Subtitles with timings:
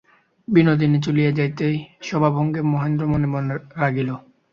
[0.47, 1.75] বিনোদিনী চলিয়া যাইতেই
[2.01, 4.09] সভাভঙ্গে মহেন্দ্র মনে মনে রাগিল।